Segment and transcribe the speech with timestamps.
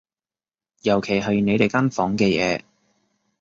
[0.81, 2.63] 尤其係你哋間房嘅嘢